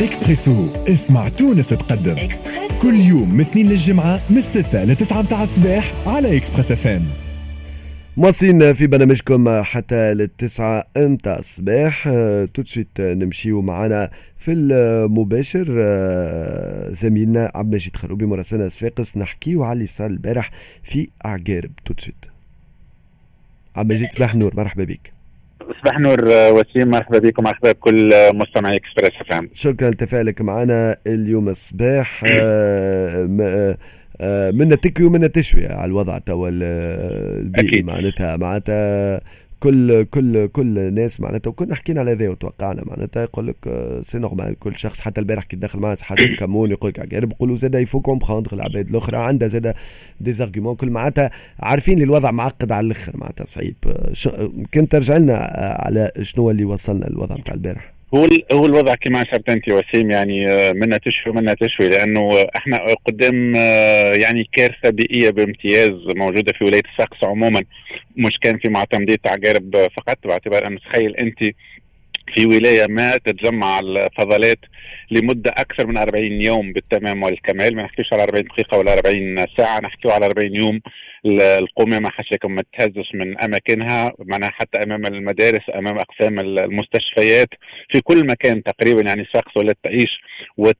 [0.00, 2.10] إكسبريسو اسمع تونس تقدم.
[2.18, 2.80] إكسبريسو.
[2.82, 7.02] كل يوم من اثنين للجمعة من 6 ل 9 متاع الصباح على Express FM.
[8.16, 12.08] مواصلين في برنامجكم حتى للتسعة متاع الصباح.
[12.08, 15.66] آه، tout de suite نمشيو معنا في المباشر.
[15.82, 20.50] آه، زميلنا عبد المجيد خروبي مراسلنا صفاقس نحكيو على اللي صار البارح
[20.82, 22.14] في عقارب tout de suite
[23.76, 24.56] عبد المجيد صباح النور.
[24.56, 25.12] مرحبا بك.
[25.80, 32.24] صباح نور وسيم مرحبا بكم مرحبا بكل مستمعي Express FM شكرا لتفاعلك معنا اليوم الصباح.
[32.30, 33.76] آه، آه،
[34.20, 36.62] آه، منا تكوي ومنا تشوي على الوضع توا ال-
[37.46, 37.82] البيئي.
[37.82, 38.36] معناتها.
[38.36, 39.20] معناتها
[39.64, 44.18] كل كل كل ناس معناتها وكنا حكينا على هذا وتوقعنا معناتها يقول لك آه، c'est
[44.18, 47.74] normal كل شخص حتى البارح كي دخل معنا حاسب كمون يقول لك عقارب يقولوا زاد
[47.74, 49.74] il faut comprendre العباد الأخرى عندها زاد
[50.20, 53.76] des arguments كل معناتها عارفين اللي الوضع معقد على الأخر معناتها صعيب.
[53.86, 57.93] آه، شو- كنت ترجع لنا آه، على شنو اللي وصلنا الوضع نتاع البارح.
[58.14, 62.78] هو هو الوضع كما أشرت أنت وسيم يعني آه، منا تشفي ومنا تشوي لأنه إحنا
[63.06, 67.60] قدام آه، يعني كارثة بيئية بامتياز موجودة في ولاية الساقس عموما
[68.16, 71.38] مش كان في معتمديه عقارب فقط باعتبار انه تخيل أنت
[72.34, 74.58] في ولاية ما تتجمع الفضلات
[75.10, 79.80] لمدة أكثر من 40 يوم بالتمام والكمال ما نحكيش على 40 دقيقة ولا 40 ساعة
[79.80, 80.80] نحكيو على 40 يوم
[81.26, 87.48] ال- القمامه حاشاكم ما تهزش من أماكنها معناها حتى أمام المدارس أمام أقسام ال- المستشفيات
[87.92, 90.20] في كل مكان تقريبا يعني شخص ولا تعيش
[90.56, 90.76] وت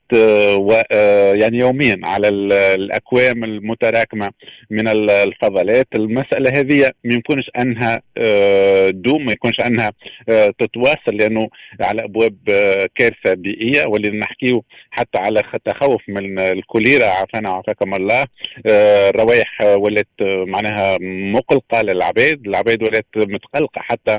[0.57, 4.31] و آه، يعني يوميا على ال- الأكوام المتراكمة
[4.71, 5.87] من ال- الفضلات.
[5.97, 9.93] المسألة هذه ما يمكنش أنها آه، دوم ما يكونش أنها
[10.29, 11.49] آه، تتواصل لأنه
[11.81, 18.25] على أبواب آه، كارثة بيئية واللي نحكيه حتى على تخوف من الكوليرا عافانا وعافاكم الله.
[18.67, 20.07] الروائح ولات
[20.47, 20.99] معناها
[21.33, 22.47] مقلقة للعباد.
[22.47, 24.19] العباد ولات متقلقة حتى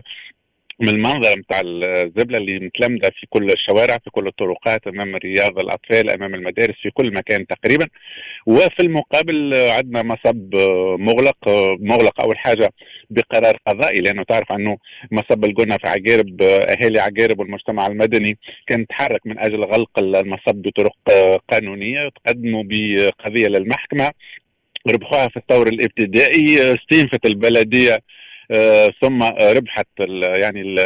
[0.80, 6.12] من المنظر نتاع الزبلة اللي متلمدة في كل الشوارع في كل الطرقات أمام رياض الأطفال
[6.12, 7.86] أمام المدارس في كل مكان تقريبا.
[8.46, 10.56] وفي المقابل عندنا مصب
[11.00, 11.38] مغلق
[11.80, 12.70] مغلق أول حاجة
[13.10, 14.78] بقرار قضائي لأنه تعرف أنه
[15.12, 20.98] مصب القنا في عقارب أهالي عقارب والمجتمع المدني كان تحرك من أجل غلق المصب بطرق
[21.52, 24.10] قانونية تقدموا بقضية للمحكمة.
[24.94, 27.98] ربحوها في الطور الابتدائي آه، استنفت البلدية
[28.52, 29.88] آه، ثم آه، ربحت
[30.40, 30.80] يعني ال-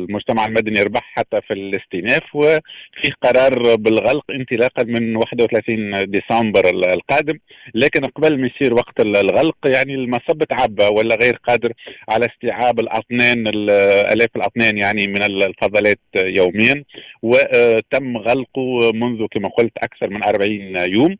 [0.00, 7.38] المجتمع المدني ربح حتى في الاستئناف وفي قرار بالغلق انطلاقا من 31 ديسمبر ال- القادم.
[7.74, 11.72] لكن قبل ما يصير وقت ال- الغلق يعني المصب تعبى ولا غير قادر
[12.08, 13.70] على استيعاب الاطنان ال-
[14.12, 16.84] آلاف الاطنان يعني من ال- الفضلات يوميا.
[17.22, 21.16] وتم غلقه منذ كما قلت أكثر من 40 يوم.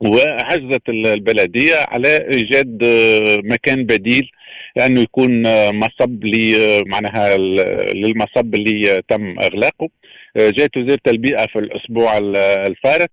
[0.00, 4.30] وعجزت ال- البلدية على إيجاد آه، مكان بديل
[4.76, 6.24] لأنه يكون آه، مصب
[6.60, 7.36] آه، معناها
[7.94, 9.88] للمصب اللي تم إغلاقه.
[10.36, 13.10] جاءت وزاره البيئة في الأسبوع ال- الفارط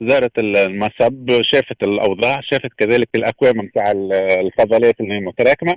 [0.00, 5.74] زارت ال- المصب شافت الأوضاع شافت كذلك الأكوام نتاع ال- الفضلات اللي متراكمة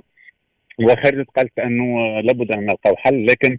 [0.78, 3.56] وخرجت قالت أنه لابد أن نلقاو حل لكن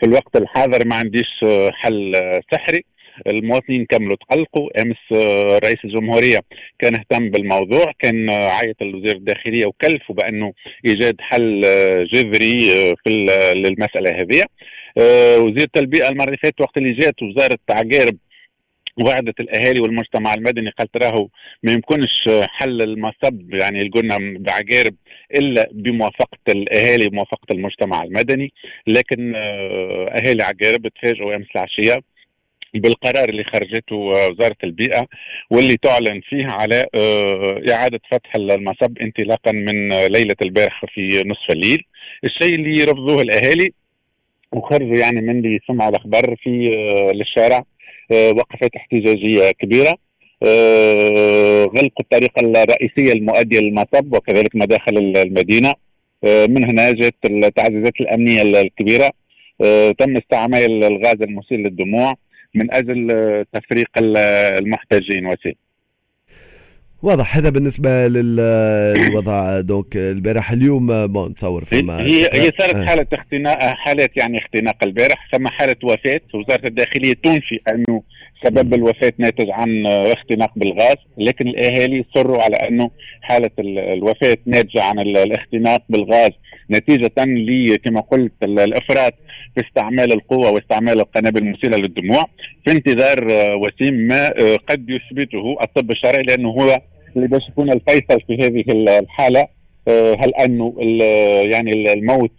[0.00, 1.28] في الوقت الحاضر ما عنديش
[1.72, 2.12] حل
[2.52, 2.84] سحري.
[3.26, 6.40] المواطنين كملوا تقلقوا أمس آه، رئيس الجمهورية
[6.78, 10.52] كان اهتم بالموضوع كان آه، عيط لوزير الداخلية وكلفوا بأنه
[10.86, 12.58] إيجاد حل آه، جذري
[13.04, 14.42] في ال- للمسألة هذه.
[15.38, 18.16] وزيره البيئه المرة اللي فاتت وقت اللي جات وزارة عقارب
[19.06, 21.28] وعدت الأهالي والمجتمع المدني قالت راهو
[21.62, 24.94] ما يمكنش حل المصب يعني قلنا بعقارب
[25.38, 28.52] إلا بموافقة الأهالي وموافقه المجتمع المدني.
[28.86, 32.00] لكن أهالي عقارب تفاجئوا أمس العشية
[32.74, 35.06] بالقرار اللي خرجته وزارة البيئة
[35.50, 41.84] واللي تعلن فيه على آه، إعادة فتح المصب انطلاقا من ليلة البارحه في نصف الليل.
[42.24, 43.72] الشيء اللي رفضوه الأهالي
[44.52, 47.64] وخرجوا يعني من اللي سمعوا الأخبار في آه، للشارع
[48.12, 49.94] آه، وقفات احتجاجية كبيرة.
[51.76, 55.72] غلق الطريق الرئيسيه المؤديه للمصب وكذلك مداخل المدينة.
[56.24, 59.10] من هنا جاءت التعزيزات الأمنية الكبيرة.
[59.98, 62.14] تم استعمال الغاز المسيل للدموع.
[62.54, 63.08] من أجل
[63.52, 64.16] تفريق ال-
[64.58, 65.54] المحتجين وسيم.
[67.02, 67.36] واضح.
[67.36, 68.36] هذا بالنسبة لل-
[69.02, 70.52] للوضع donc البارح.
[70.52, 72.84] اليوم bon نتصور فما هي هي صارت آه.
[72.86, 76.20] حالة اختناق حالات يعني اختناق البارح ثم حالة وفاة.
[76.34, 78.02] وزارة الداخلية تنفي أنه
[78.44, 82.90] سبب الوفاة ناتج عن اختناق بالغاز لكن الأهالي صروا على أنه
[83.22, 86.30] حالة ال- الوفاة ناتجة عن ال- الاختناق بالغاز
[86.70, 89.12] نتيجة ل كما قلت ال- الإفراط.
[89.54, 92.24] في استعمال القوة واستعمال القنابل المسيله للدموع
[92.64, 96.80] في انتظار آه، وسيم ما آه، قد يثبته الطب الشرعي لأنه هو
[97.16, 99.46] اللي باش يكون الفيصل في هذه ال- الحالة.
[99.88, 100.32] آه، هل
[100.80, 102.30] ال- يعني ال- الموت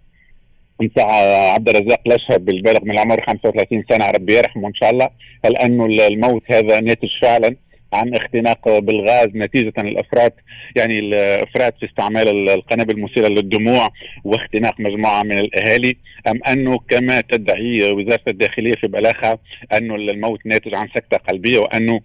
[0.82, 1.06] نتاع
[1.54, 5.10] عبد الرزاق الاشهب بالبالغ من العمر 35 سنة ربي يرحمه إن شاء الله.
[5.46, 7.56] هل انه الموت هذا ناتج فعلا؟
[7.94, 10.34] عن اختناق بالغاز نتيجة الإفراط
[10.76, 13.88] يعني الإفراط في استعمال القنابل المثيرة للدموع
[14.24, 15.98] واختناق مجموعة من الأهالي
[16.28, 19.40] أم أنه كما تدعي وزارة الداخلية في بلاغها
[19.74, 22.02] أنه الموت ناتج عن سكتة قلبية وأنه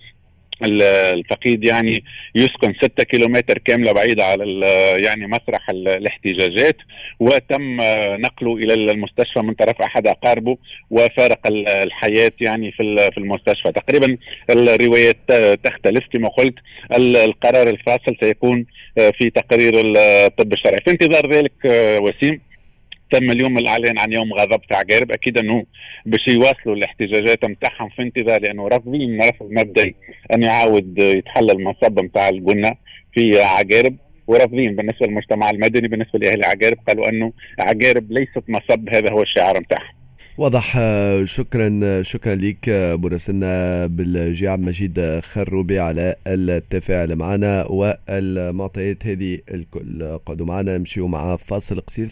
[0.65, 4.61] الفقيد يعني يسكن ستة كيلومتر كاملة بعيدة على
[5.05, 6.77] يعني مسرح الاحتجاجات
[7.21, 7.77] وتم
[8.21, 10.59] نقله إلى المستشفى من طرف أحد أقاربه
[10.91, 13.73] وفارق الحياة يعني في المستشفى.
[13.73, 14.17] تقريبا
[14.51, 15.17] الروايات
[15.65, 16.05] تختلف.
[16.13, 16.55] كما قلت
[16.95, 18.67] القرار الفاصل سيكون
[19.19, 20.79] في تقرير الطب الشرعي.
[20.85, 21.53] في انتظار ذلك
[22.03, 22.41] وسيم
[23.11, 25.65] تم اليوم الإعلان عن يوم غضب تاع أكيد أنه
[26.07, 29.95] باش يواصلوا الاحتجاجات نتاعهم في انتظار لأنه رافضين رفض مبدئي.
[30.35, 32.71] ان يعاود يتحل المصب نتاع البنه
[33.15, 33.97] في عقارب.
[34.27, 39.61] ورافضين بالنسبة للمجتمع المدني بالنسبة لأهل عقارب قالوا إنه عقارب ليست مصب هذا هو الشعار
[39.61, 39.99] نتاعهم
[40.39, 40.79] واضح.
[41.25, 42.69] شكرا شكرا لك
[43.03, 50.19] مراسلنا بالجي عبد المجيد خروبي على التفاعل معنا والمعطيات هذه الكل.
[50.27, 52.07] قعدوا معنا نمشيو مع فاصل قصير.